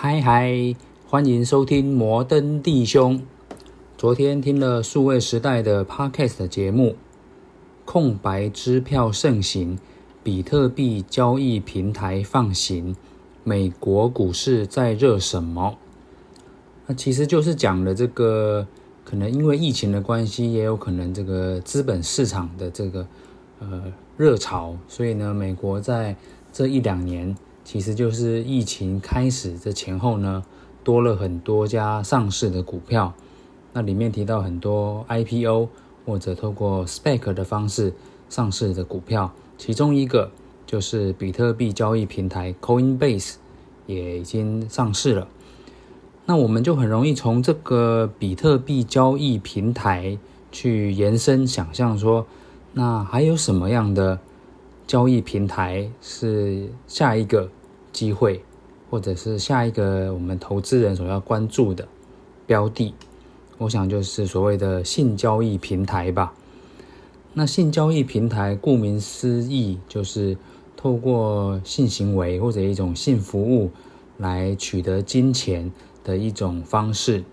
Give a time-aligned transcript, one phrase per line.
[0.00, 0.76] 嗨嗨，
[1.08, 3.20] 欢迎收听摩登弟兄。
[3.96, 6.94] 昨天听了数位时代的 Podcast 节目，
[7.84, 9.76] 空白支票盛行，
[10.22, 12.94] 比特币交易平台放行，
[13.42, 15.76] 美国股市在热什么？
[16.86, 18.68] 那其实就是讲了这个，
[19.04, 23.04] 可能因为疫情的关系，也有可能这个资本市场的这个
[23.58, 26.14] 呃热潮，所以呢，美国在
[26.52, 27.36] 这一两年。
[27.70, 30.42] 其实就是疫情开始这前后呢，
[30.82, 33.12] 多了很多家上市的股票。
[33.74, 35.68] 那里面提到很多 IPO
[36.06, 37.92] 或者透过 SPAC 的方式
[38.30, 40.30] 上市的股票，其中一个
[40.66, 43.34] 就是比特币交易平台 Coinbase
[43.84, 45.28] 也已经上市了。
[46.24, 50.16] 那我们就很容易从这个比特币交易平台
[50.50, 52.26] 去延伸想象说，
[52.72, 54.18] 那还有什么样的
[54.88, 57.48] 交易平台是下一个？
[57.90, 58.44] 机会，
[58.90, 61.88] 或者是下一个我们投资人所要关注的
[62.46, 62.94] 标的，
[63.56, 66.32] 我想就是所谓的性交易平台吧。
[67.32, 70.36] 那性交易平台顾名思义，就是
[70.76, 73.70] 透过性行为或者一种性服务
[74.18, 75.72] 来取得金钱
[76.04, 77.24] 的一种方式。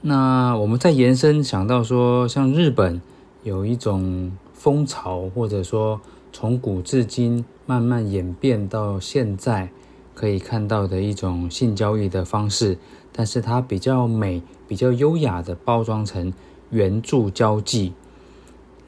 [0.00, 3.02] 那我们再延伸想到说，像日本
[3.42, 4.32] 有一种
[4.62, 6.00] 风潮，或者说。
[6.34, 9.70] 从古至今，慢慢演变到现在，
[10.14, 12.78] 可以看到的一种性交易的方式，
[13.12, 16.32] 但是它比较美、比较优雅的包装成
[16.70, 17.92] 援助交际。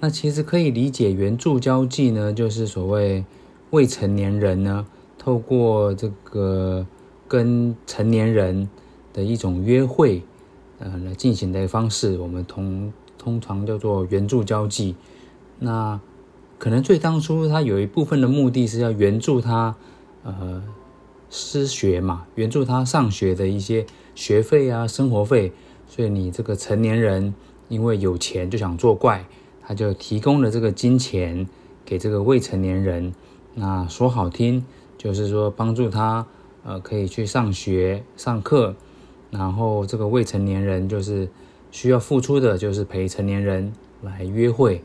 [0.01, 3.23] 那其实可以理解，援助交际呢，就是所谓
[3.69, 4.87] 未成年人呢，
[5.19, 6.87] 透过这个
[7.29, 8.71] 跟成年人
[9.13, 10.23] 的一种约会，
[10.79, 14.97] 呃，来进行的方式，我们通通常叫做援助交际。
[15.65, 15.99] 那
[16.59, 19.75] 可能最当初他有一部分的目的是要援助他，
[20.23, 20.63] 呃，
[21.31, 25.53] 失学嘛，援助他上学的一些学费啊、生活费。
[25.89, 27.35] 所以你这个成年人
[27.69, 29.25] 因为有钱就想作怪，
[29.63, 31.47] 他就提供了这个金钱
[31.85, 33.15] 给这个未成年人。
[33.55, 34.65] 那说好听
[34.99, 36.27] 就是说帮助他，
[36.65, 38.75] 呃，可以去上学、上课。
[39.31, 41.29] 然后这个未成年人就是
[41.73, 43.73] 需要付出的，就是陪成年人
[44.03, 44.83] 来约会。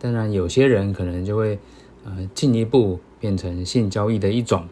[0.00, 1.58] 当然，有些人可能就会，
[2.04, 4.64] 呃，进一步变成性交易的一种。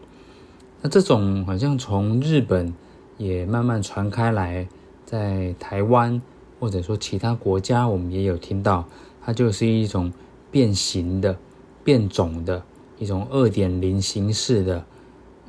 [0.81, 2.73] 那这种好像从日本
[3.17, 4.65] 也慢慢传开来，
[5.05, 6.21] 在台湾
[6.61, 8.87] 或者说其他国家，我们也有听到，
[9.21, 10.13] 它就是一种
[10.49, 11.37] 变形的、
[11.83, 12.63] 变种的
[12.97, 14.85] 一种二点零形式的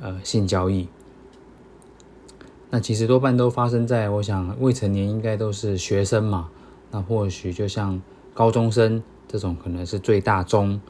[0.01, 0.89] 呃性交易。
[2.69, 6.49] 那其实多半都发生在，我想未成年应该都是学生嘛，
[6.91, 8.01] 那或许就像
[8.33, 9.01] 高中生。
[9.29, 10.81] 这种可能是最大宗，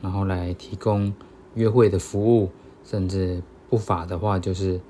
[0.00, 1.12] 然后来提供
[1.54, 2.48] 约会的服务，
[2.84, 4.80] 甚至不法的话就是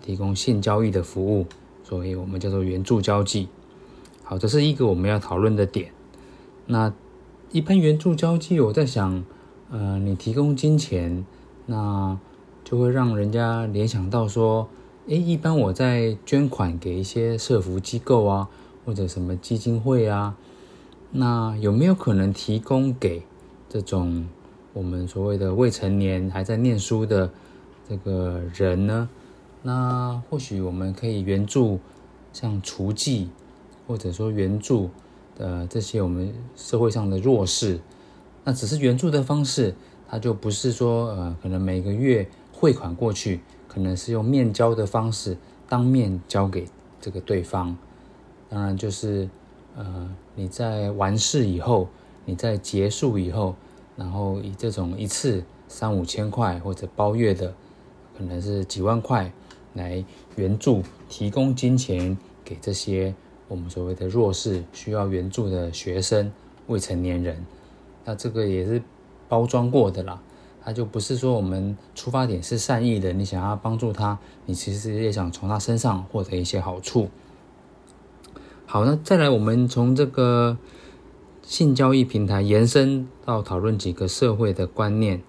[0.00, 1.44] 提供性交易的服务，
[1.82, 3.48] 所以我们叫做援助交际。
[4.22, 5.90] 好，这是一个我们要讨论的点。
[6.66, 6.92] 那
[7.50, 9.24] 一般援助交际，我在想，
[9.72, 11.26] 呃，你提供金钱，
[11.66, 12.16] 那
[12.62, 14.68] 就会让人家联想到说，
[15.08, 18.48] 诶，一般我在捐款给一些社福机构啊，
[18.84, 20.36] 或者什么基金会啊。
[21.18, 23.22] 那有没有可能提供给
[23.70, 24.28] 这种
[24.74, 27.30] 我们所谓的未成年还在念书的
[27.88, 29.08] 这个人呢？
[29.62, 31.80] 那或许我们可以援助
[32.34, 33.28] 像厨妓，
[33.86, 34.90] 或者说援助
[35.38, 37.80] 的这些我们社会上的弱势。
[38.44, 39.74] 那只是援助的方式，
[40.06, 46.66] 它就不是说呃，可能每个月汇款过去，可能是用面交的方式当面交给
[47.00, 47.74] 这个对方。
[48.50, 49.26] 当然就是。
[49.76, 51.86] 呃，你在完事以后，
[52.24, 53.54] 你在结束以后，
[53.94, 57.54] 然后以这种一次三五千块或者包月的，
[58.16, 59.30] 可能是几万块
[59.74, 60.02] 来
[60.36, 63.14] 援助，提供金钱给这些
[63.48, 66.32] 我们所谓的弱势需要援助的学生、
[66.68, 67.44] 未成年人。
[68.06, 68.82] 那这个也是
[69.28, 70.22] 包装过的啦，
[70.64, 77.10] 他就不是说我们出发点是善意的，你想要帮助他，你其实也想从他身上获得一些好处。
[78.76, 80.58] 好，那再来，我们从这个
[81.40, 85.22] 性交易平台延伸到讨论几个社会的观念，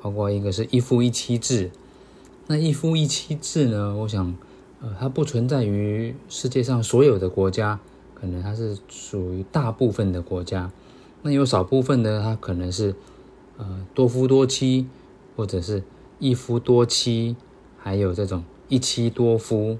[0.00, 1.72] 包括一个是一夫一妻制。
[2.46, 4.32] 那一夫一妻制呢，我想，
[4.80, 7.80] 呃，它不存在于世界上所有的国家，
[8.14, 10.70] 可能它是属于大部分的国家。
[11.22, 12.94] 那有少部分呢，它可能是
[13.56, 14.86] 呃多夫多妻，
[15.34, 15.82] 或者是
[16.20, 17.34] 一夫多妻，
[17.76, 19.76] 还有这种一妻多夫。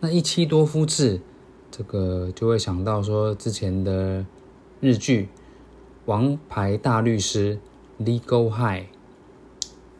[0.00, 1.20] 那一妻多夫制。
[1.72, 4.26] 这个就会想到说，之前的
[4.78, 5.22] 日剧
[6.04, 7.58] 《王牌大律师》
[8.04, 8.84] （Legal High），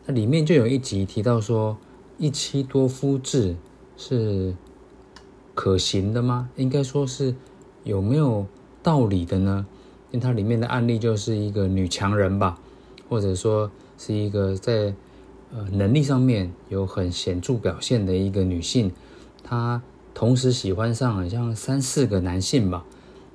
[0.05, 1.79] 那里面就有一集提到说，
[2.19, 3.57] 一妻多夫制
[3.97, 4.55] 是
[5.55, 6.51] 可行的吗？
[6.57, 7.35] 应该说是
[7.85, 8.47] 有没有
[8.83, 9.67] 道理的呢？
[10.11, 12.59] 因为它里面的案例就是一个女强人吧，
[13.09, 14.95] 或者说是一个在
[15.51, 18.93] 呃能力上面有很显著表现的一个女性，
[19.43, 19.81] 她
[20.15, 22.85] 同时喜欢上好像三四个男性吧，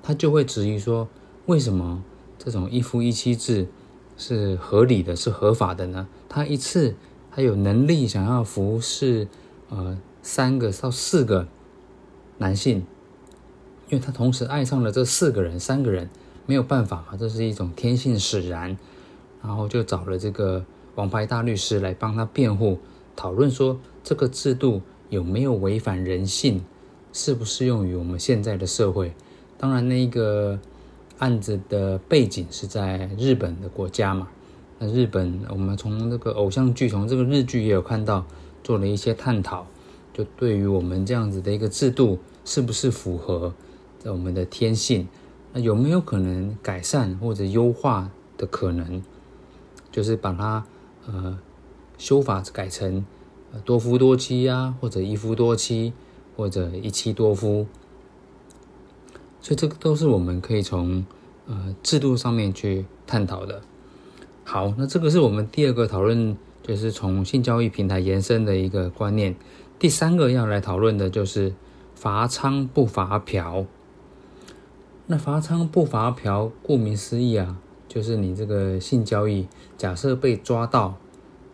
[0.01, 1.07] 他就会质疑说，
[1.45, 2.03] 为什么
[2.37, 3.67] 这种一夫一妻制
[4.17, 6.07] 是合理的，是合法的呢？
[6.27, 6.95] 他一次。
[7.29, 9.27] 他有能力想要服侍
[9.69, 11.47] 呃三个到四个
[12.39, 12.77] 男性，
[13.89, 16.09] 因为他同时爱上了这四个人，三个人
[16.47, 18.75] 没有办法嘛，这是一种天性使然。
[19.43, 20.65] 然后就找了这个
[20.95, 22.79] 王牌大律师来帮他辩护，
[23.15, 26.63] 讨论说这个制度有没有违反人性，
[27.13, 29.13] 适不适用于我们现在的社会。
[29.57, 30.59] 当然，那个
[31.17, 34.27] 案子的背景是在日本的国家嘛。
[34.79, 38.25] 那日本，我们从这个偶像剧，从这个日剧也有看到，
[38.63, 39.65] 做了一些探讨，
[40.13, 43.53] 就对于我们这样子的一个制度，是不是符合
[44.03, 45.07] 我们的天性？
[45.53, 49.01] 那有没有可能改善或者优化的可能？
[49.91, 50.63] 就是把它
[51.07, 51.39] 呃
[51.97, 53.03] 修法改成
[53.65, 55.93] 多夫多妻啊，或者一夫多妻，
[56.35, 57.67] 或者一妻多夫。
[59.41, 61.05] 所以这个都是我们可以从
[61.47, 63.61] 呃制度上面去探讨的。
[64.43, 69.35] 好，那这个是我们第二个讨论，就是从性交易平台延伸的一个观念。
[69.79, 71.53] 第三个要来讨论的就是
[71.93, 73.65] 罚娼不罚嫖。
[75.05, 77.57] 那罚娼不罚嫖，顾名思义啊，
[77.87, 80.97] 就是你这个性交易，假设被抓到、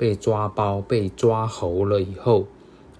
[0.03, 2.45] 被抓包、被抓猴了以后，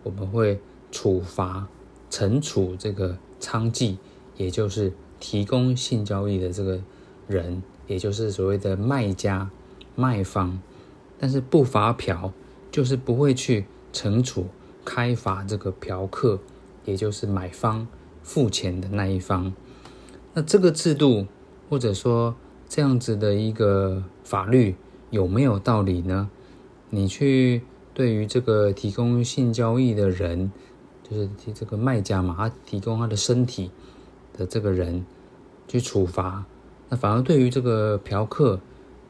[0.03, 0.57] 我们会
[0.89, 1.67] 处罚、
[2.09, 3.97] 惩处这个娼妓，
[4.37, 6.79] 也就是提供性交易的这个
[7.27, 9.49] 人，也就是所谓的卖家。
[9.95, 10.57] 卖方，
[11.19, 12.31] 但是不罚嫖，
[12.71, 14.47] 就是不会去惩处
[14.85, 16.39] 开罚这个嫖客，
[16.85, 17.85] 也就是买方
[18.23, 19.53] 付钱的那一方。
[20.33, 21.27] 那这个制度
[21.69, 22.33] 或者说
[22.69, 24.77] 这样子的一个法律
[25.09, 26.29] 有没有道理呢？
[26.95, 27.63] 你去
[27.95, 30.51] 对于这个提供性交易的人，
[31.01, 33.71] 就是提这个卖家嘛，他提供他的身体
[34.37, 35.03] 的这个人
[35.67, 36.45] 去处罚，
[36.89, 38.59] 那反而对于这个嫖客。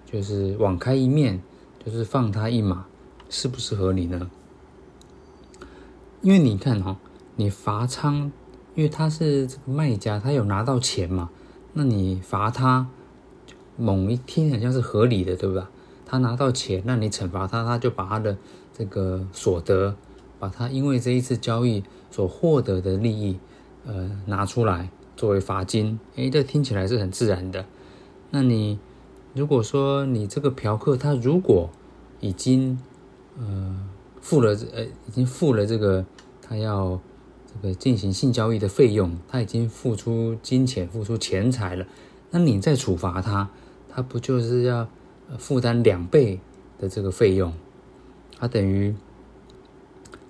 [0.06, 1.42] 就是网开一面，
[1.84, 2.86] 就是放他一马，
[3.32, 4.30] 是不是合理呢？
[6.22, 6.98] 因为你看哈、哦，
[7.36, 8.30] 你罚娼，
[8.76, 11.32] 因为他是这个卖家，他有拿到钱嘛，
[11.74, 12.88] 那你罚他，
[13.76, 15.72] 某一天好像是合理的，对吧？
[16.14, 18.38] 他拿到钱，那你惩罚他，他就把他的
[18.72, 19.96] 这个所得，
[20.38, 23.40] 把他因为这一次交易所获得的利益，
[23.88, 26.00] 呃，拿出来作为罚金。
[26.16, 27.66] 诶，这听起来是很自然的。
[28.30, 28.78] 那你。
[29.36, 31.68] 如果说你这个嫖客他如果
[32.20, 32.78] 已经
[33.36, 33.76] 呃
[34.22, 36.06] 付了呃已经付了这个
[36.40, 37.02] 他要
[37.48, 41.84] 这个进行性交易的费用，他已经付出金钱付出钱财了，
[42.30, 43.50] 那你再处罚他，
[43.90, 44.88] 他不就是要
[45.38, 46.40] 负担两倍
[46.78, 47.54] 的这个费用？
[48.38, 48.96] 他等于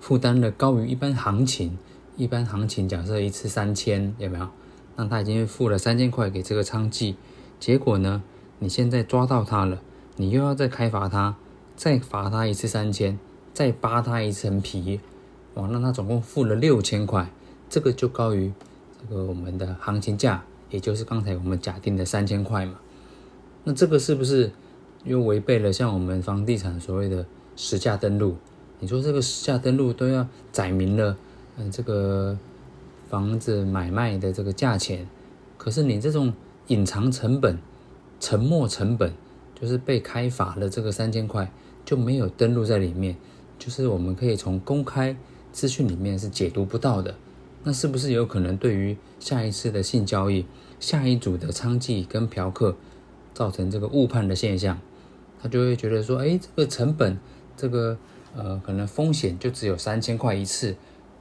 [0.00, 1.78] 负担了高于一般行情，
[2.16, 4.48] 一般行情假设一次三千有没有？
[4.96, 7.16] 那他已经付了三千块给这个娼妓，
[7.58, 8.22] 结果呢？
[8.60, 9.82] 你现在抓到他了，
[10.16, 11.36] 你又要再开罚他，
[11.74, 13.18] 再罚他一次三千，
[13.52, 15.00] 再扒他一层皮，
[15.54, 17.28] 哇，那他总共付了六千块，
[17.68, 18.52] 这个就高于
[19.00, 22.74] 这个我们的行情价，也就是刚才我们假定的三千块嘛。
[23.64, 24.52] 那这个是不是
[25.04, 27.24] 又违背了像我们房地产所谓的
[27.56, 28.36] 实价登录？
[28.80, 31.16] 你说这个实价登录都要载明了，
[31.56, 32.36] 嗯，这个
[33.08, 35.06] 房子买卖的这个价钱，
[35.56, 36.32] 可是你这种
[36.66, 37.58] 隐藏成本。
[38.20, 39.12] 沉没成本
[39.60, 41.52] 就是被开罚了，这个三千块
[41.84, 43.16] 就没有登录在里面，
[43.58, 45.14] 就是我们可以从公开
[45.52, 47.14] 资讯里面是解读不到的。
[47.64, 50.46] 那是不是有可能对于下一次的性交易，
[50.80, 52.74] 下一组的娼妓跟嫖客
[53.34, 54.78] 造成这个误判的现象？
[55.44, 57.18] 他就会觉得说，哎，这个成本，
[57.54, 57.94] 这个
[58.34, 60.74] 呃，可能风险就只有三千块一次，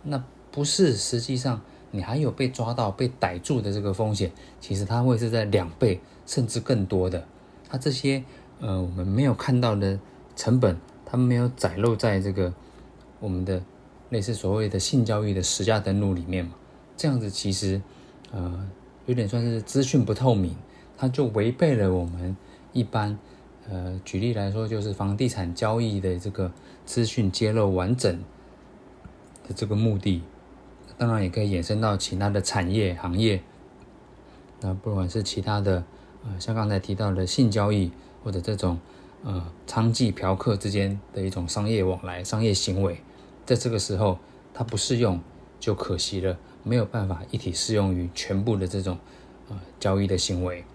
[0.03, 1.59] 那不是实际上。
[1.95, 7.23] 你还有被抓到、被逮住的这个风险，其实它会是在两倍甚至更多的。
[7.69, 8.23] 它这些
[8.59, 9.99] 呃我们没有看到的
[10.35, 10.75] 成本，
[11.05, 12.51] 它没有载露在这个
[13.19, 13.61] 我们的
[14.09, 16.55] 类似所谓的性交易的实价登录里面嘛。
[16.97, 17.79] 这样子其实
[18.31, 18.67] 呃
[19.05, 20.55] 有点算是资讯不透明，
[20.97, 22.35] 它就违背了我们
[22.71, 23.15] 一般
[23.69, 26.51] 呃，举例来说就是房地产交易的这个
[26.85, 28.13] 资讯揭露完整
[29.47, 30.21] 的这个目的，
[30.97, 33.41] 当然也可以衍生到其他的产业行业。
[34.59, 35.83] 那不管是其他的
[36.25, 37.91] 呃像刚才提到的性交易，
[38.21, 38.77] 或者这种
[39.23, 42.99] 呃娼妓、嫖客之间的一种商业往来、商业行为，
[43.45, 44.19] 在这个时候
[44.53, 45.19] 它不适用
[45.61, 48.97] 就可惜了，没有办法一体适用于全部的这种
[49.49, 50.65] 呃交易的行为。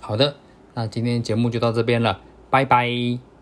[0.00, 0.36] 好的。
[0.76, 3.35] 那今天节目就到这边了拜拜。